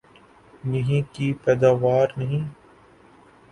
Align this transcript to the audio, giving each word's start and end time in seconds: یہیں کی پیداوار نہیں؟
یہیں 0.63 1.01
کی 1.13 1.31
پیداوار 1.43 2.07
نہیں؟ 2.17 2.43